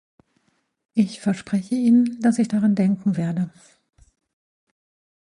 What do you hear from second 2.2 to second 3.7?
dass ich daran denken werde.